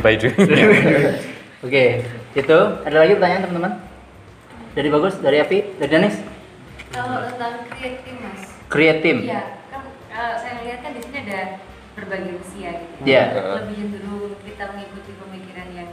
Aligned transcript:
learning 0.00 0.02
by 0.02 0.14
doing 0.16 0.36
Oke, 1.66 2.00
itu 2.32 2.58
ada 2.88 2.96
lagi 3.04 3.12
pertanyaan 3.20 3.42
teman-teman? 3.44 3.72
Dari 4.72 4.88
bagus, 4.88 5.20
dari 5.20 5.44
Api, 5.44 5.76
dari 5.76 5.90
Danis? 5.92 6.16
Kalau 6.88 7.20
tentang 7.28 7.68
team 7.76 8.16
mas, 8.24 8.42
team. 9.04 9.16
Iya, 9.28 9.60
kan 9.68 9.84
eh, 10.08 10.32
saya 10.40 10.54
lihat 10.64 10.78
kan 10.80 10.96
di 10.96 11.00
sini 11.04 11.18
ada 11.28 11.60
berbagai 12.00 12.40
usia 12.40 12.80
gitu. 12.80 13.04
Iya. 13.04 13.24
Lebih 13.60 13.76
cenderung 13.76 14.40
kita 14.40 14.64
mengikuti 14.72 15.12
pemikiran 15.20 15.68
yang 15.76 15.90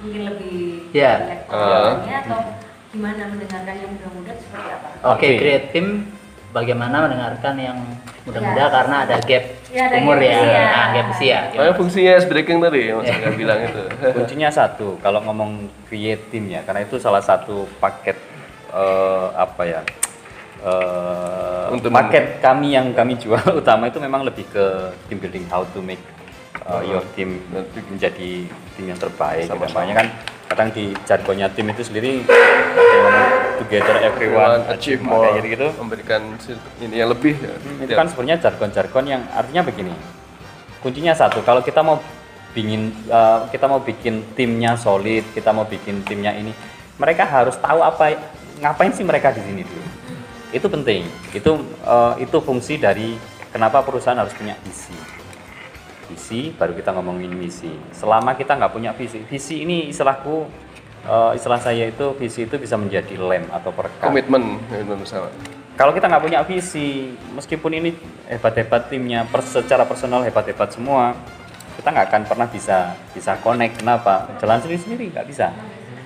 mungkin 0.00 0.22
lebih 0.32 0.56
Iya. 0.96 1.12
intelektualnya 1.20 2.16
atau 2.24 2.40
gimana 2.88 3.22
mendengarkan 3.28 3.74
yang 3.76 3.90
muda-muda 3.92 4.32
seperti 4.40 4.68
apa? 4.72 4.88
Oke, 5.12 5.12
Oke. 5.12 5.28
create 5.36 5.66
team 5.76 5.88
bagaimana 6.52 7.02
mendengarkan 7.02 7.54
yang 7.56 7.78
muda-muda 8.22 8.60
Ya. 8.60 8.68
karena 8.70 8.96
ada 9.02 9.16
gap 9.18 9.44
Ya, 9.68 9.88
ada 9.88 9.96
umur 9.98 10.16
gap 10.16 10.22
ya, 10.22 10.36
usia. 10.36 10.62
Nah, 10.62 10.86
gap 10.92 11.06
usia. 11.10 11.38
Makanya 11.50 11.74
fungsinya 11.74 12.12
ice 12.14 12.26
breaking 12.26 12.58
tadi 12.60 12.80
Mas 12.92 13.08
Angga 13.08 13.30
bilang 13.40 13.60
itu. 13.62 13.82
kuncinya 14.12 14.48
satu 14.48 15.00
kalau 15.00 15.20
ngomong 15.22 15.50
create 15.84 16.28
team 16.28 16.46
ya 16.46 16.60
karena 16.60 16.82
itu 16.82 16.96
salah 16.96 17.20
satu 17.20 17.64
paket 17.78 18.14
eh, 18.68 19.26
apa 19.34 19.62
ya 19.64 19.80
eh, 20.60 21.64
Untuk 21.70 21.88
paket 21.88 22.38
kami 22.38 22.72
yang 22.72 22.92
kami 22.92 23.16
jual 23.16 23.40
utama 23.60 23.88
itu 23.88 23.98
memang 23.98 24.22
lebih 24.22 24.44
ke 24.46 24.64
team 25.06 25.18
building 25.18 25.48
how 25.48 25.64
to 25.66 25.80
make 25.80 26.00
uh, 26.62 26.82
your 26.82 27.02
team 27.12 27.40
menjadi 27.88 28.44
tim 28.72 28.84
yang 28.86 28.96
terbaik 28.96 29.48
Sama-sama. 29.48 29.64
gitu. 29.64 29.72
makanya 29.72 29.94
kan 29.96 30.06
kadang 30.46 30.68
di 30.70 30.84
jargonnya 31.02 31.48
tim 31.48 31.64
itu 31.66 31.80
sendiri 31.82 32.20
yang 32.20 33.08
together 33.62 33.96
everyone 34.02 34.66
Everyone 34.66 34.74
achieve 34.74 35.00
more, 35.00 35.30
kayak 35.30 35.46
gitu 35.46 35.68
memberikan 35.78 36.20
ini 36.82 36.94
yang 36.98 37.10
lebih. 37.14 37.38
ya. 37.38 37.54
itu 37.86 37.94
kan 37.94 38.06
sebenarnya 38.10 38.38
jargon-jargon 38.42 39.04
yang 39.06 39.22
artinya 39.30 39.62
begini. 39.62 39.94
Kuncinya 40.82 41.14
satu 41.14 41.46
kalau 41.46 41.62
kita 41.62 41.80
mau 41.80 42.02
bikin 42.52 42.92
eh, 43.08 43.40
kita 43.48 43.64
mau 43.70 43.80
bikin 43.80 44.36
timnya 44.36 44.76
solid 44.76 45.24
kita 45.32 45.56
mau 45.56 45.64
bikin 45.64 46.04
timnya 46.04 46.36
ini 46.36 46.52
mereka 47.00 47.24
harus 47.24 47.56
tahu 47.56 47.80
apa 47.80 48.12
ngapain 48.60 48.92
sih 48.92 49.06
mereka 49.06 49.32
di 49.32 49.40
sini 49.40 49.62
dulu? 49.64 49.86
Itu 50.52 50.66
penting. 50.68 51.08
Itu 51.32 51.62
eh, 51.86 52.14
itu 52.26 52.36
fungsi 52.42 52.76
dari 52.76 53.16
kenapa 53.54 53.80
perusahaan 53.86 54.18
harus 54.18 54.34
punya 54.34 54.58
visi. 54.66 54.94
Visi 56.10 56.52
baru 56.52 56.76
kita 56.76 56.92
ngomongin 56.92 57.32
misi. 57.32 57.72
Selama 57.94 58.36
kita 58.36 58.58
nggak 58.58 58.72
punya 58.74 58.90
visi 58.92 59.22
visi 59.24 59.64
ini 59.64 59.88
istilahku 59.88 60.44
eh, 61.02 61.30
istilah 61.36 61.60
saya 61.60 61.88
itu 61.88 62.14
visi 62.16 62.46
itu 62.46 62.56
bisa 62.56 62.78
menjadi 62.78 63.14
lem 63.18 63.44
atau 63.50 63.70
perekat 63.70 64.06
komitmen 64.06 64.58
komitmen 64.66 64.98
bersama. 65.02 65.28
kalau 65.72 65.96
kita 65.96 66.04
nggak 66.04 66.22
punya 66.22 66.40
visi, 66.44 67.16
meskipun 67.32 67.72
ini 67.72 67.90
hebat-hebat 68.28 68.92
timnya, 68.92 69.24
per- 69.24 69.42
secara 69.42 69.88
personal 69.88 70.20
hebat-hebat 70.20 70.68
semua, 70.68 71.16
kita 71.80 71.88
nggak 71.88 72.06
akan 72.12 72.22
pernah 72.28 72.46
bisa 72.46 72.92
bisa 73.16 73.40
connect. 73.40 73.80
Kenapa? 73.80 74.28
Jalan 74.36 74.60
sendiri-sendiri 74.60 75.10
nggak 75.16 75.26
bisa. 75.26 75.48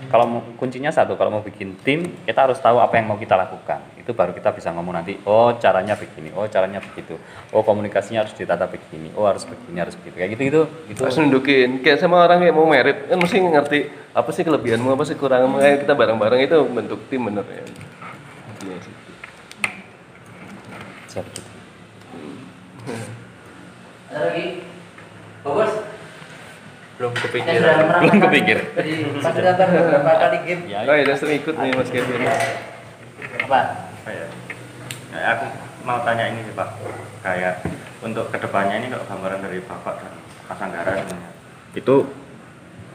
Kalau 0.06 0.26
mau- 0.26 0.46
kuncinya 0.56 0.88
satu, 0.88 1.18
kalau 1.18 1.34
mau 1.34 1.42
bikin 1.42 1.74
tim, 1.82 2.06
kita 2.22 2.46
harus 2.46 2.58
tahu 2.62 2.78
apa 2.78 2.94
yang 2.96 3.10
mau 3.10 3.18
kita 3.18 3.34
lakukan. 3.34 3.82
Itu 3.98 4.14
baru 4.14 4.30
kita 4.30 4.54
bisa 4.54 4.70
ngomong 4.70 5.02
nanti, 5.02 5.18
oh 5.26 5.54
caranya 5.58 5.98
begini, 5.98 6.30
oh 6.32 6.46
caranya 6.46 6.78
begitu, 6.78 7.18
oh 7.50 7.62
komunikasinya 7.66 8.22
harus 8.22 8.34
ditata 8.38 8.70
begini, 8.70 9.10
oh 9.18 9.26
harus 9.26 9.42
begini, 9.42 9.82
harus 9.82 9.98
begitu. 9.98 10.14
Kayak 10.16 10.30
gitu 10.38 10.42
itu 10.46 10.60
itu 10.94 11.00
Harus 11.02 11.18
nunjukin 11.18 11.82
kayak 11.82 11.98
sama 11.98 12.22
orang 12.22 12.38
kayak 12.42 12.54
mau 12.54 12.66
merit 12.70 13.10
kan 13.10 13.18
mesti 13.18 13.36
ngerti 13.42 13.78
apa 14.14 14.30
sih 14.30 14.42
kelebihanmu 14.46 14.88
apa 14.94 15.02
sih 15.04 15.14
kekuranganmu 15.18 15.56
kayak 15.58 15.78
kita 15.84 15.92
bareng-bareng 15.98 16.40
itu 16.46 16.58
bentuk 16.70 17.00
tim 17.10 17.26
bener 17.26 17.44
ya. 17.50 17.64
Iya 18.62 18.76
sih. 18.80 18.94
Siap, 21.10 21.26
gitu. 21.34 21.50
Ada 24.06 24.18
lagi? 24.30 24.75
Belum 26.96 27.12
kepikiran 27.12 28.00
Belum 28.02 28.18
kepikir. 28.24 28.58
Jadi 28.72 28.92
fasilitator 29.20 29.66
beberapa 29.68 30.12
kali 30.16 30.38
game. 30.48 30.62
Ya, 30.72 30.78
Oh 30.88 30.96
iya 30.96 31.14
sering 31.16 31.38
ikut 31.44 31.54
nih 31.60 31.70
Mas 31.76 31.88
Kevin. 31.92 32.20
Apa? 33.46 33.60
apa 34.06 34.10
ya 34.14 34.26
aku 35.34 35.46
mau 35.82 35.98
tanya 36.06 36.30
ini 36.30 36.46
sih 36.46 36.54
pak 36.54 36.68
kayak 37.26 37.62
untuk 38.02 38.30
ke 38.30 38.38
depannya 38.38 38.78
ini 38.78 38.86
kalau 38.92 39.04
gambaran 39.06 39.42
dari 39.42 39.58
bapak 39.64 39.94
dan 39.98 40.12
Mas 40.46 40.60
Anggara 40.62 40.92
sebenarnya, 41.02 41.30
itu 41.74 41.94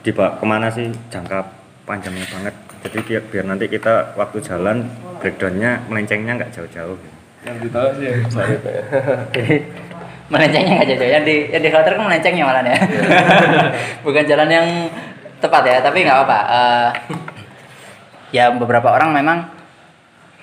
dibawa 0.07 0.39
ke 0.39 0.45
mana 0.47 0.67
sih 0.71 0.87
jangka 1.11 1.39
panjangnya 1.83 2.25
banget 2.31 2.55
jadi 2.81 2.97
biar, 3.03 3.23
biar 3.27 3.45
nanti 3.45 3.65
kita 3.67 4.15
waktu 4.15 4.39
jalan 4.41 4.87
breakdownnya 5.19 5.85
melencengnya 5.85 6.33
nggak 6.39 6.51
jauh-jauh 6.55 6.97
gitu. 6.97 7.17
Yang 7.45 7.57
ditahu 7.69 7.87
sih 7.97 8.05
ya. 8.09 8.15
Melencengnya 10.31 10.71
nggak 10.79 10.87
jauh 10.95 11.11
yang 11.11 11.23
di 11.27 11.35
yang 11.51 11.61
dikhawatirkan 11.61 11.99
kan 11.99 12.05
melencengnya 12.07 12.43
malah 12.47 12.63
ya. 12.63 12.79
Bukan 14.07 14.23
jalan 14.23 14.49
yang 14.49 14.67
tepat 15.43 15.63
ya 15.67 15.77
tapi 15.83 15.97
nggak 16.07 16.17
apa-apa. 16.23 16.39
Eh, 16.47 16.89
ya 18.31 18.47
beberapa 18.55 18.95
orang 18.95 19.11
memang 19.11 19.37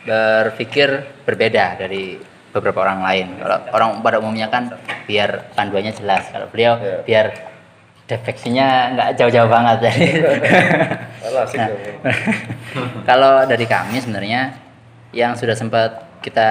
berpikir 0.04 1.08
berbeda 1.24 1.80
dari 1.80 2.20
beberapa 2.52 2.84
orang 2.84 3.00
lain. 3.04 3.26
Kalau 3.40 3.56
orang 3.72 3.88
pada 4.04 4.16
umumnya 4.20 4.48
kan 4.52 4.76
biar 5.08 5.52
panduannya 5.56 5.96
jelas. 5.96 6.28
Kalau 6.28 6.48
beliau 6.52 6.76
Ya. 6.80 7.00
biar 7.04 7.26
defeksinya 8.08 8.96
nggak 8.96 9.08
jauh-jauh 9.20 9.48
banget. 9.48 9.78
Alah, 11.28 11.44
asik 11.44 11.58
Nah, 11.60 11.68
kalau 13.08 13.44
dari 13.44 13.68
kami 13.68 14.00
sebenarnya 14.00 14.56
yang 15.12 15.36
sudah 15.36 15.52
sempat 15.56 16.08
kita 16.24 16.48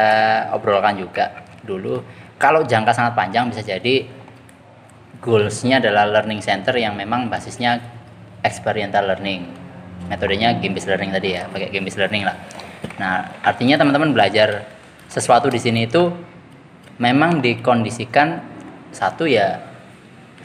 obrolkan 0.54 0.98
juga 1.02 1.46
dulu, 1.66 2.02
kalau 2.38 2.62
jangka 2.66 2.94
sangat 2.94 3.14
panjang 3.18 3.50
bisa 3.50 3.66
jadi 3.66 4.06
goalsnya 5.22 5.81
adalah 5.81 6.06
learning 6.06 6.42
center 6.42 6.78
yang 6.78 6.94
memang 6.94 7.28
basisnya 7.28 7.81
experiential 8.46 9.02
learning, 9.09 9.50
metodenya 10.08 10.53
game 10.62 10.78
based 10.78 10.86
learning 10.86 11.09
tadi 11.09 11.36
ya, 11.36 11.50
pakai 11.50 11.74
game 11.74 11.86
based 11.90 11.98
learning 11.98 12.24
lah. 12.24 12.38
Nah, 13.02 13.25
artinya 13.42 13.81
teman-teman 13.81 14.14
belajar 14.14 14.70
sesuatu 15.09 15.50
di 15.50 15.58
sini 15.58 15.90
itu 15.90 16.14
memang 17.02 17.42
dikondisikan 17.42 18.42
satu 18.94 19.25
ya 19.25 19.62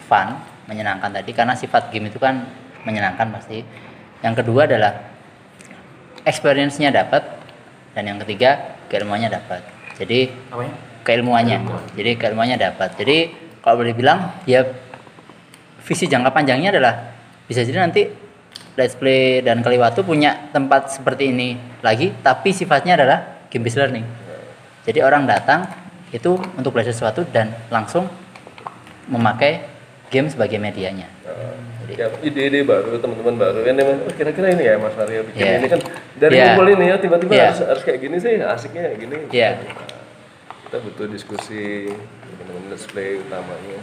fun, 0.08 0.40
menyenangkan 0.68 1.12
tadi 1.12 1.30
karena 1.36 1.52
sifat 1.52 1.92
game 1.92 2.08
itu 2.08 2.16
kan 2.16 2.48
menyenangkan 2.88 3.28
pasti. 3.32 3.60
Yang 4.24 4.44
kedua 4.44 4.64
adalah 4.64 4.92
experience-nya 6.24 6.94
dapat 6.94 7.26
dan 7.92 8.08
yang 8.08 8.18
ketiga 8.24 8.78
keilmuannya 8.88 9.28
dapat. 9.28 9.60
Jadi 10.00 10.32
keilmuannya. 11.02 11.58
Jadi 11.94 12.10
keilmuannya 12.16 12.56
dapat. 12.56 12.94
Jadi 12.96 13.16
kalau 13.60 13.78
boleh 13.78 13.94
bilang 13.94 14.38
ya 14.42 14.62
visi 15.82 16.06
jangka 16.06 16.30
panjangnya 16.30 16.70
adalah 16.70 16.94
bisa 17.44 17.62
jadi 17.62 17.82
nanti 17.82 18.06
Let's 18.72 18.96
Play 18.96 19.44
dan 19.44 19.60
Kaliwatu 19.60 20.00
punya 20.00 20.48
tempat 20.48 20.88
seperti 20.90 21.28
ini 21.28 21.54
lagi 21.84 22.08
tapi 22.24 22.50
sifatnya 22.50 22.96
adalah 22.96 23.18
game 23.52 23.62
based 23.62 23.76
learning. 23.76 24.06
Jadi 24.82 24.98
orang 24.98 25.28
datang 25.28 25.68
itu 26.08 26.34
untuk 26.56 26.72
belajar 26.72 26.90
sesuatu 26.90 27.22
dan 27.28 27.52
langsung 27.68 28.08
memakai 29.06 29.64
game 30.08 30.26
sebagai 30.26 30.56
medianya. 30.56 31.06
Jadi- 31.22 31.50
Ya, 31.92 32.08
ide-ide 32.24 32.64
baru 32.64 32.96
teman-teman 32.96 33.36
baru 33.36 33.58
kan 33.68 33.74
oh, 33.84 34.08
kira-kira 34.16 34.48
ini 34.56 34.64
ya 34.64 34.80
Mas 34.80 34.96
Aryo 34.96 35.28
bikin 35.28 35.44
Iya. 35.44 35.54
ini 35.60 35.66
kan 35.68 35.80
dari 36.16 36.32
ngumpul 36.40 36.66
ini 36.72 36.84
ya 36.88 36.96
tiba-tiba 36.96 37.32
Iya. 37.36 37.44
harus 37.52 37.60
harus 37.68 37.82
kayak 37.84 38.00
gini 38.00 38.16
sih 38.16 38.32
asiknya 38.40 38.82
kayak 38.88 38.98
gini 38.98 39.16
Iya. 39.28 39.50
Kita 40.72 40.88
butuh 40.88 41.04
diskusi 41.04 41.92
teman-teman 42.32 42.72
let's 42.72 42.88
play 42.88 43.20
utamanya 43.20 43.76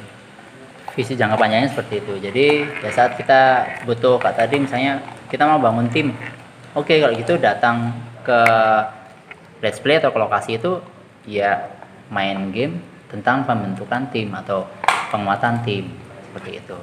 visi 0.97 1.13
jangka 1.13 1.37
panjangnya 1.37 1.69
seperti 1.69 2.01
itu. 2.01 2.17
Jadi 2.17 2.65
ya 2.65 2.89
saat 2.89 3.13
kita 3.13 3.41
butuh 3.85 4.17
kak 4.17 4.33
tadi 4.33 4.57
misalnya 4.57 4.97
kita 5.29 5.45
mau 5.45 5.61
bangun 5.61 5.85
tim, 5.93 6.17
oke 6.73 6.89
kalau 6.89 7.13
gitu 7.13 7.37
datang 7.37 7.93
ke 8.25 8.41
let's 9.61 9.77
play 9.77 10.01
atau 10.01 10.09
ke 10.09 10.17
lokasi 10.17 10.57
itu 10.57 10.81
ya 11.29 11.69
main 12.09 12.49
game 12.49 12.81
tentang 13.05 13.45
pembentukan 13.45 14.09
tim 14.09 14.33
atau 14.33 14.65
penguatan 15.13 15.61
tim 15.61 15.93
seperti 16.25 16.57
itu. 16.57 16.77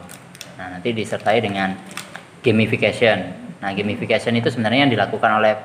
Nah 0.54 0.70
nanti 0.70 0.94
disertai 0.94 1.42
dengan 1.42 1.74
gamification. 2.46 3.34
Nah 3.58 3.74
gamification 3.74 4.38
itu 4.38 4.54
sebenarnya 4.54 4.86
yang 4.86 4.92
dilakukan 4.94 5.42
oleh 5.42 5.58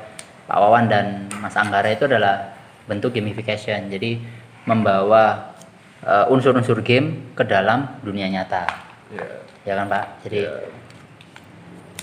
Pak 0.50 0.58
Wawan 0.58 0.90
dan 0.90 1.30
Mas 1.38 1.54
Anggara 1.54 1.94
itu 1.94 2.10
adalah 2.10 2.61
bentuk 2.92 3.16
gamification. 3.16 3.88
Jadi 3.88 4.20
membawa 4.68 5.56
uh, 6.04 6.28
unsur-unsur 6.28 6.84
game 6.84 7.32
ke 7.32 7.48
dalam 7.48 7.88
dunia 8.04 8.28
nyata. 8.28 8.68
Ya 9.16 9.28
ya 9.64 9.74
kan 9.80 9.88
pak? 9.88 10.06
Jadi 10.28 10.40
Ya. 10.44 10.54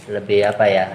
lebih 0.09 0.41
apa 0.49 0.65
ya 0.65 0.87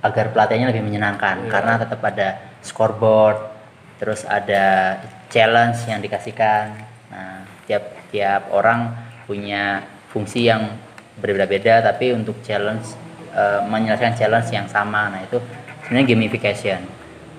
agar 0.00 0.32
pelatihannya 0.32 0.72
lebih 0.72 0.88
menyenangkan. 0.88 1.44
Karena 1.52 1.76
tetap 1.76 2.00
ada 2.00 2.40
scoreboard 2.64 3.52
terus 4.00 4.24
ada 4.24 4.96
challenge 5.28 5.84
yang 5.84 6.00
dikasihkan. 6.00 6.72
Nah 7.12 7.44
tiap 7.68 7.84
tiap 8.08 8.48
orang 8.48 8.96
punya 9.28 9.84
fungsi 10.08 10.48
yang 10.48 10.72
berbeda-beda 11.20 11.84
tapi 11.84 12.16
untuk 12.16 12.40
challenge 12.40 12.96
eh, 13.36 13.60
menyelesaikan 13.68 14.16
challenge 14.16 14.48
yang 14.50 14.66
sama. 14.66 15.12
Nah 15.12 15.20
itu 15.22 15.36
sebenarnya 15.84 16.08
gamification. 16.16 16.80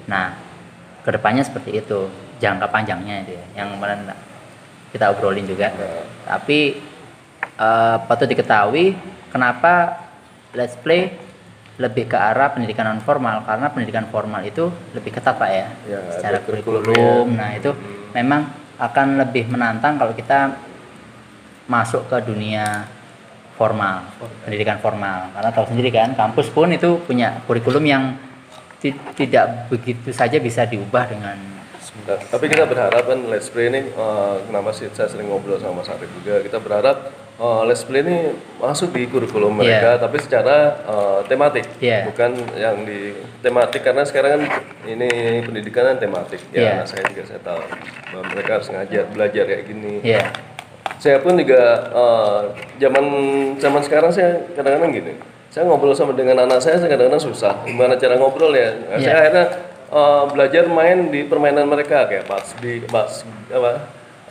Nah 0.06 0.43
ke 1.03 1.09
depannya 1.11 1.44
seperti 1.44 1.83
itu 1.83 2.07
jangka 2.39 2.67
panjangnya 2.71 3.27
itu 3.27 3.35
ya 3.35 3.45
yang 3.63 3.75
kemarin 3.75 4.07
kita 4.95 5.11
obrolin 5.11 5.45
juga. 5.45 5.69
Tapi 6.23 6.79
eh, 7.59 7.97
patut 8.07 8.27
diketahui 8.29 8.95
kenapa 9.29 10.00
let's 10.53 10.77
play 10.79 11.11
lebih 11.81 12.05
ke 12.05 12.13
arah 12.13 12.53
pendidikan 12.53 12.85
non 12.85 13.01
formal 13.01 13.41
karena 13.50 13.73
pendidikan 13.73 14.05
formal 14.13 14.45
itu 14.45 14.69
lebih 14.94 15.09
ketat 15.09 15.33
pak 15.41 15.50
ya, 15.50 15.67
Ya, 15.89 16.00
secara 16.13 16.38
kurikulum. 16.45 17.33
nah 17.33 17.49
itu 17.57 17.73
memang 18.13 18.45
akan 18.77 19.17
lebih 19.25 19.49
menantang 19.49 19.97
kalau 19.97 20.13
kita 20.13 20.53
masuk 21.65 22.06
ke 22.06 22.21
dunia 22.29 22.85
formal. 23.57 24.06
pendidikan 24.45 24.77
formal. 24.77 25.33
Karena 25.33 25.49
tahu 25.49 25.65
sendiri 25.73 25.89
kan 25.89 26.13
kampus 26.13 26.53
pun 26.53 26.69
itu 26.69 27.01
punya 27.09 27.41
kurikulum 27.49 27.81
yang 27.85 28.03
tidak 28.91 29.71
begitu 29.71 30.12
saja 30.12 30.35
bisa 30.38 30.68
diubah 30.68 31.07
dengan 31.07 31.38
Nah, 32.03 32.18
tapi 32.18 32.50
kita 32.50 32.65
berharap 32.65 33.06
kan 33.06 33.19
Let's 33.30 33.53
Play 33.53 33.69
ini, 33.69 33.85
eh, 33.85 34.35
kenapa 34.50 34.74
sih 34.74 34.89
saya 34.91 35.07
sering 35.07 35.30
ngobrol 35.30 35.62
sama 35.62 35.85
Mas 35.85 35.91
Arif 35.94 36.09
juga, 36.19 36.41
kita 36.41 36.57
berharap 36.57 37.13
eh, 37.38 37.62
Let's 37.69 37.85
Play 37.85 38.01
ini 38.01 38.33
masuk 38.57 38.91
di 38.91 39.06
kurikulum 39.06 39.62
mereka, 39.62 40.01
tapi 40.01 40.18
secara 40.18 40.74
eh, 40.83 41.19
tematik, 41.30 41.69
Iya. 41.77 42.09
bukan 42.09 42.33
yang 42.57 42.81
di 42.81 43.13
tematik 43.45 43.85
karena 43.85 44.03
sekarang 44.03 44.31
kan 44.35 44.44
ini 44.89 45.07
pendidikan 45.45 45.94
kan 45.94 45.97
tematik. 46.01 46.41
Ya, 46.50 46.59
Iya. 46.59 46.71
anak 46.81 46.88
saya 46.89 47.03
juga 47.13 47.24
saya 47.30 47.41
tahu 47.45 47.62
bahwa 48.09 48.24
mereka 48.33 48.50
harus 48.57 48.68
ngajar, 48.74 49.03
belajar 49.13 49.44
kayak 49.45 49.63
gini. 49.69 49.94
ya 50.01 50.24
Saya 50.97 51.19
pun 51.21 51.38
juga 51.38 51.62
eh, 51.94 52.41
zaman 52.81 53.06
zaman 53.62 53.81
sekarang 53.85 54.09
saya 54.12 54.44
kadang-kadang 54.57 54.91
gini. 54.91 55.13
Saya 55.53 55.69
ngobrol 55.69 55.94
sama 55.94 56.17
dengan 56.17 56.50
anak 56.50 56.65
saya, 56.65 56.81
saya 56.81 56.89
kadang-kadang 56.89 57.21
susah. 57.21 57.61
Gimana 57.61 57.94
cara 57.94 58.17
ngobrol 58.17 58.57
ya? 58.57 58.73
Iya. 58.97 59.05
Saya 59.05 59.15
akhirnya 59.21 59.45
eh, 59.94 60.23
belajar 60.33 60.63
main 60.65 61.13
di 61.13 61.21
permainan 61.29 61.69
mereka 61.69 62.09
kayak 62.09 62.25
pas 62.25 62.41
di 62.57 62.81
pas 62.89 63.21
apa? 63.53 63.71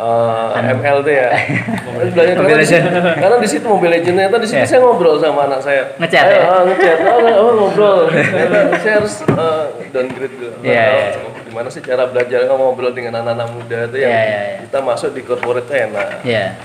eh, 0.02 0.72
MLT 0.74 1.08
ya. 1.14 1.30
belajar 2.10 2.34
karena 2.34 2.58
di, 2.58 2.66
situ, 2.66 2.88
karena 3.22 3.36
di 3.38 3.46
situ 3.46 3.66
Mobile 3.70 3.92
Legends 3.94 4.18
ternyata 4.18 4.36
di 4.42 4.48
situ 4.50 4.58
Iya. 4.58 4.66
saya 4.66 4.80
ngobrol 4.82 5.16
sama 5.22 5.46
anak 5.46 5.60
saya. 5.62 5.82
Ngechat 5.94 6.26
ya? 6.26 6.40
ah, 6.42 6.60
ngechat. 6.66 6.96
Oh, 7.06 7.18
oh, 7.22 7.50
ngobrol. 7.54 7.98
Saya 8.82 8.94
harus 8.98 9.14
eh, 9.22 9.64
downgrade 9.94 10.34
dulu. 10.34 10.58
Iya, 10.66 10.82
Oh, 10.82 10.90
iya. 10.90 11.08
Gimana 11.46 11.68
sih 11.70 11.82
cara 11.86 12.10
belajar 12.10 12.50
ngobrol 12.50 12.90
dengan 12.90 13.22
anak-anak 13.22 13.46
muda 13.54 13.78
itu 13.86 13.96
yang 14.02 14.10
Iya, 14.10 14.22
iya, 14.26 14.40
iya. 14.42 14.56
kita 14.66 14.78
masuk 14.82 15.14
di 15.14 15.22
corporate 15.22 15.70
enak. 15.70 16.08
Ya. 16.26 16.58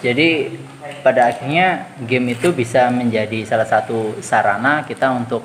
Jadi 0.00 0.28
pada 1.00 1.30
akhirnya 1.30 1.66
game 2.02 2.32
itu 2.32 2.50
bisa 2.50 2.88
menjadi 2.88 3.44
salah 3.44 3.64
satu 3.64 4.18
sarana 4.20 4.82
kita 4.82 5.10
untuk 5.10 5.42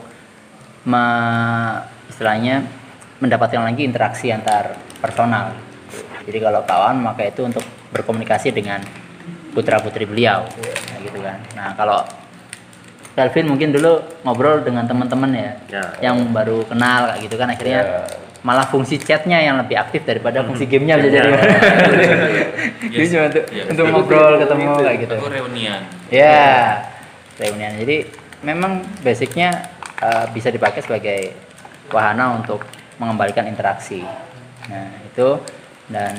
me- 0.83 1.79
istilahnya 2.09 2.65
mendapatkan 3.21 3.61
lagi 3.61 3.85
interaksi 3.85 4.29
antar 4.29 4.75
personal. 4.97 5.53
Jadi 6.25 6.37
kalau 6.37 6.61
kawan 6.63 7.01
maka 7.01 7.25
itu 7.25 7.41
untuk 7.41 7.61
berkomunikasi 7.91 8.49
dengan 8.49 8.81
putra 9.51 9.77
putri 9.77 10.05
beliau, 10.05 10.45
Nah, 10.47 10.97
gitu 11.01 11.19
kan. 11.19 11.37
Nah 11.53 11.69
kalau 11.75 12.01
Kelvin 13.11 13.51
mungkin 13.51 13.75
dulu 13.75 13.99
ngobrol 14.23 14.63
dengan 14.63 14.87
teman-teman 14.87 15.31
ya, 15.35 15.51
Ya. 15.67 15.83
yang 15.99 16.31
baru 16.31 16.63
kenal 16.63 17.11
kayak 17.11 17.19
gitu 17.27 17.35
kan 17.35 17.51
akhirnya 17.51 17.79
Ya. 17.83 17.99
malah 18.41 18.65
fungsi 18.65 18.95
chatnya 18.97 19.37
yang 19.37 19.59
lebih 19.59 19.75
aktif 19.75 20.07
daripada 20.07 20.41
fungsi 20.41 20.63
gamenya 20.65 20.95
bisa 20.97 21.09
jadi. 21.19 21.31
Jadi 22.81 23.05
cuma 23.09 23.23
untuk, 23.27 23.43
Iya. 23.49 23.63
untuk 23.69 23.85
ngobrol 23.89 24.33
ketemu 24.37 24.69
kayak 24.77 24.97
gitu. 24.99 25.15
Aku 25.17 25.27
reunian. 25.27 25.81
Ya, 26.09 26.85
reunian. 27.37 27.73
Jadi 27.77 28.05
memang 28.41 28.81
basicnya 29.01 29.69
eh, 29.97 30.25
bisa 30.33 30.49
dipakai 30.49 30.81
sebagai 30.81 31.37
wahana 31.93 32.33
untuk 32.33 32.65
mengembalikan 32.97 33.45
interaksi. 33.45 34.01
Nah 34.65 34.89
itu 35.05 35.37
dan 35.87 36.17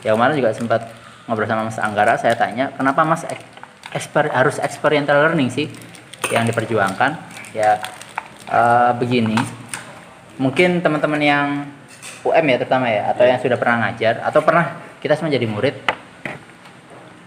ya 0.00 0.12
kemarin 0.12 0.36
juga 0.36 0.52
sempat 0.52 0.92
ngobrol 1.24 1.48
sama 1.48 1.64
Mas 1.64 1.80
Anggara, 1.80 2.20
saya 2.20 2.36
tanya 2.36 2.68
kenapa 2.72 3.00
Mas 3.00 3.24
ek- 3.24 3.48
exper- 3.92 4.28
harus 4.28 4.60
experiential 4.60 5.16
learning 5.16 5.48
sih 5.48 5.72
yang 6.28 6.44
diperjuangkan? 6.44 7.16
Ya 7.56 7.80
eh, 8.44 8.92
begini, 9.00 9.40
mungkin 10.36 10.84
teman-teman 10.84 11.20
yang 11.20 11.46
UM 12.20 12.44
ya 12.44 12.56
terutama 12.56 12.88
ya 12.88 13.08
atau 13.08 13.24
yang 13.24 13.40
sudah 13.40 13.56
pernah 13.56 13.88
ngajar 13.88 14.20
atau 14.20 14.40
pernah 14.40 14.83
kita 15.04 15.20
semua 15.20 15.28
jadi 15.28 15.44
murid 15.44 15.76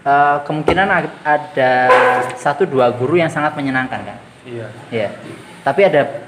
eh, 0.02 0.36
kemungkinan 0.42 0.88
ada 1.22 1.72
satu 2.34 2.66
dua 2.66 2.90
guru 2.90 3.14
yang 3.14 3.30
sangat 3.30 3.54
menyenangkan 3.54 4.02
kan 4.02 4.18
Iya. 4.42 4.66
ya 4.90 5.08
tapi 5.62 5.84
ada 5.86 6.26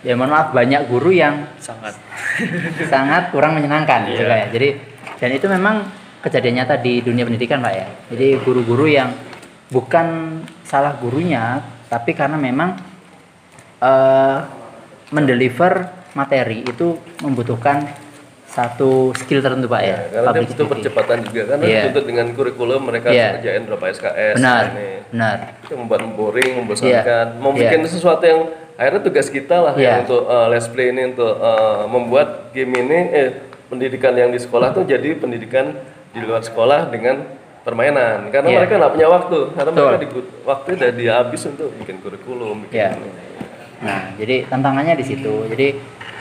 ya 0.00 0.16
mohon 0.16 0.32
maaf 0.32 0.56
banyak 0.56 0.88
guru 0.88 1.12
yang 1.12 1.46
Sangat. 1.60 1.94
sangat 2.92 3.30
kurang 3.30 3.54
menyenangkan 3.54 4.08
gitu 4.10 4.24
Iya. 4.24 4.30
Pak 4.30 4.38
ya. 4.42 4.46
jadi 4.50 4.68
dan 5.18 5.30
itu 5.34 5.46
memang 5.46 5.76
kejadian 6.18 6.54
nyata 6.62 6.74
di 6.82 6.98
dunia 6.98 7.22
pendidikan 7.22 7.62
pak 7.62 7.74
ya 7.78 7.86
jadi 8.10 8.42
guru-guru 8.42 8.90
yang 8.90 9.14
bukan 9.70 10.40
salah 10.66 10.98
gurunya 10.98 11.62
tapi 11.86 12.10
karena 12.16 12.34
memang 12.34 12.74
eh 13.78 14.38
mendeliver 15.14 15.88
materi 16.12 16.66
itu 16.66 16.98
membutuhkan 17.22 17.86
satu 18.58 19.14
skill 19.14 19.38
tertentu 19.38 19.70
pak 19.70 19.82
ya, 19.82 19.88
Ya, 19.88 19.98
karena 20.10 20.30
dia 20.34 20.42
butuh 20.50 20.66
percepatan 20.66 21.16
juga 21.22 21.42
karena 21.46 21.62
Iya. 21.62 21.78
dituntut 21.86 22.04
dengan 22.04 22.26
kurikulum 22.34 22.80
mereka 22.82 23.06
Iya. 23.08 23.14
harus 23.14 23.34
kerjain 23.38 23.62
berapa 23.64 23.84
SKS 23.88 24.34
benar 24.34 24.62
ini. 24.68 24.88
benar 25.08 25.36
Itu 25.62 25.74
membuat 25.78 26.00
boring, 26.10 26.52
membosankan. 26.58 27.26
Iya. 27.30 27.38
Mau 27.38 27.50
Iya. 27.54 27.60
bikin 27.62 27.80
sesuatu 27.86 28.24
yang 28.24 28.40
akhirnya 28.74 29.00
tugas 29.00 29.28
kita 29.28 29.56
lah 29.60 29.74
Iya. 29.78 29.86
ya 29.86 29.94
untuk 30.02 30.22
uh, 30.26 30.46
let's 30.48 30.66
play 30.66 30.90
ini 30.90 31.02
untuk 31.08 31.32
uh, 31.32 31.86
membuat 31.86 32.50
game 32.50 32.74
ini 32.76 32.98
eh 33.12 33.28
pendidikan 33.68 34.12
yang 34.12 34.30
di 34.30 34.40
sekolah 34.40 34.72
tuh 34.72 34.82
jadi 34.82 35.14
pendidikan 35.14 35.78
di 36.10 36.18
luar 36.18 36.40
sekolah 36.40 36.88
dengan 36.88 37.22
permainan 37.62 38.26
karena 38.28 38.48
Iya. 38.48 38.58
mereka 38.58 38.74
nggak 38.74 38.92
punya 38.92 39.08
waktu 39.08 39.38
karena 39.52 39.70
Betul. 39.70 39.86
mereka 39.86 40.00
di, 40.00 40.08
waktu 40.42 40.68
udah 40.74 40.90
dihabis 40.90 41.42
untuk 41.46 41.68
bikin 41.76 41.96
kurikulum 42.00 42.56
bikin 42.64 42.74
Iya. 42.74 42.90
ini. 42.92 43.10
Nah, 43.78 44.02
jadi 44.16 44.36
tantangannya 44.48 44.94
di 44.96 45.04
situ. 45.04 45.46
Jadi 45.46 45.68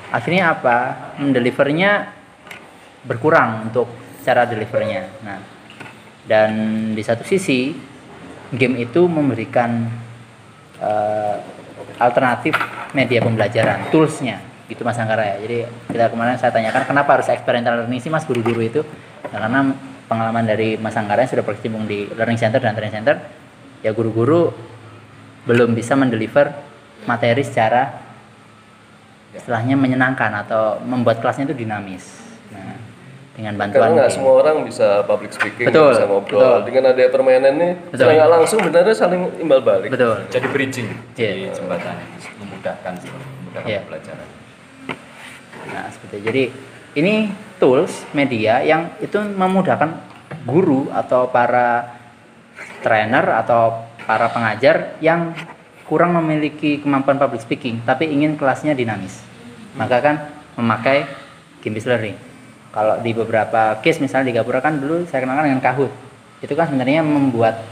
akhirnya 0.09 0.53
apa? 0.53 0.77
Mendelivernya 1.17 2.13
berkurang 3.05 3.69
untuk 3.69 3.89
cara 4.25 4.47
delivernya. 4.47 5.09
Nah, 5.21 5.39
dan 6.27 6.51
di 6.91 7.03
satu 7.03 7.23
sisi 7.23 7.71
game 8.51 8.83
itu 8.83 9.05
memberikan 9.07 9.87
eh, 10.79 11.35
alternatif 11.97 12.53
media 12.91 13.23
pembelajaran, 13.23 13.89
toolsnya, 13.89 14.39
gitu 14.67 14.83
Mas 14.83 14.99
Anggara 14.99 15.23
ya. 15.23 15.35
Jadi 15.43 15.57
kita 15.91 16.11
kemarin 16.11 16.37
saya 16.39 16.51
tanyakan 16.51 16.83
kenapa 16.85 17.19
harus 17.19 17.27
experiential 17.31 17.83
learning 17.83 18.01
sih 18.03 18.11
Mas 18.11 18.27
guru-guru 18.27 18.61
itu? 18.63 18.81
Nah, 19.31 19.39
karena 19.39 19.59
pengalaman 20.07 20.43
dari 20.47 20.75
Mas 20.79 20.95
Anggara 20.95 21.23
yang 21.23 21.31
sudah 21.31 21.43
berkecimpung 21.43 21.87
di 21.87 22.07
learning 22.15 22.39
center 22.39 22.59
dan 22.59 22.75
training 22.75 22.95
center, 23.03 23.15
ya 23.83 23.91
guru-guru 23.91 24.51
belum 25.47 25.71
bisa 25.71 25.95
mendeliver 25.95 26.51
materi 27.07 27.39
secara 27.39 28.03
istilahnya 29.31 29.79
menyenangkan 29.79 30.43
atau 30.43 30.83
membuat 30.83 31.23
kelasnya 31.23 31.47
itu 31.47 31.55
dinamis. 31.55 32.26
Dengan 33.37 33.53
Karena 33.53 33.69
bantuan 33.69 33.89
nggak 33.93 34.09
game. 34.09 34.15
semua 34.17 34.33
orang 34.41 34.55
bisa 34.65 34.87
public 35.05 35.29
speaking, 35.29 35.69
Betul, 35.69 35.93
bisa 35.93 36.09
ngobrol. 36.09 36.41
betul. 36.41 36.57
Dengan 36.73 36.83
ada 36.89 37.01
permainan 37.05 37.53
ini, 37.53 37.69
Betul. 37.77 37.93
secara 37.93 38.11
nggak 38.17 38.31
langsung 38.33 38.59
benernya 38.65 38.95
saling 38.97 39.21
imbal 39.37 39.61
balik. 39.61 39.89
betul. 39.93 40.15
Jadi 40.33 40.47
bridging, 40.49 40.89
jadi 41.13 41.45
Iya. 41.45 41.53
jembatan, 41.53 41.95
memudahkan, 42.41 42.93
memudahkan 42.97 43.69
Iya. 43.69 43.79
pembelajaran. 43.85 44.27
Nah, 45.69 45.85
seperti 45.93 46.13
itu. 46.17 46.25
Jadi 46.25 46.43
ini 46.97 47.13
tools 47.61 48.09
media 48.09 48.65
yang 48.65 48.89
itu 48.97 49.21
memudahkan 49.21 49.89
guru 50.49 50.89
atau 50.89 51.29
para 51.29 51.93
trainer 52.81 53.21
atau 53.37 53.85
para 54.09 54.33
pengajar 54.33 54.97
yang 54.97 55.37
kurang 55.85 56.17
memiliki 56.17 56.81
kemampuan 56.81 57.21
public 57.21 57.45
speaking 57.45 57.85
tapi 57.85 58.09
ingin 58.09 58.33
kelasnya 58.33 58.73
dinamis. 58.73 59.21
Maka 59.77 60.01
kan 60.01 60.15
memakai 60.57 61.05
game 61.61 61.77
learning. 61.77 62.26
Kalau 62.77 63.01
di 63.01 63.09
beberapa 63.09 63.81
case 63.81 63.97
misalnya 63.97 64.29
di 64.29 64.37
Gapura 64.37 64.61
kan 64.61 64.77
dulu 64.77 65.09
saya 65.09 65.25
kenalkan 65.25 65.49
dengan 65.49 65.65
Kahoot. 65.65 65.89
Itu 66.45 66.53
kan 66.53 66.69
sebenarnya 66.69 67.01
membuat 67.01 67.65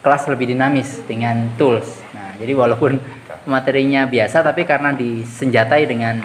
kelas 0.00 0.32
lebih 0.32 0.56
dinamis 0.56 1.04
dengan 1.04 1.52
tools. 1.60 2.00
Nah, 2.16 2.32
jadi 2.40 2.56
walaupun 2.56 2.96
materinya 3.44 4.08
biasa 4.08 4.40
tapi 4.40 4.64
karena 4.64 4.96
disenjatai 4.96 5.84
dengan 5.84 6.24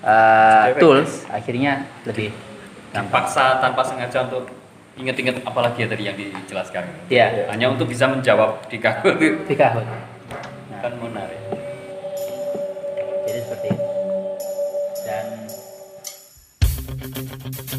uh, 0.00 0.72
tools 0.80 1.28
akhirnya 1.28 1.84
lebih 2.08 2.32
gampang. 2.96 3.20
Paksa 3.20 3.60
tanpa 3.60 3.84
sengaja 3.84 4.24
untuk 4.24 4.48
inget-inget 4.96 5.44
apalagi 5.44 5.84
ya 5.84 5.92
tadi 5.92 6.08
yang 6.08 6.16
dijelaskan. 6.16 6.88
Iya. 7.12 7.52
Hanya 7.52 7.68
untuk 7.68 7.84
bisa 7.84 8.08
menjawab 8.08 8.64
di 8.72 8.80
kaku 8.80 9.44
Di 9.44 9.52
Kahoot. 9.52 9.84
kan 10.80 10.92
menarik. 11.04 11.42
Jadi 13.28 13.38
seperti 13.44 13.66
itu. 13.76 13.84
Dan 15.04 15.26
thank 17.52 17.72
you 17.72 17.77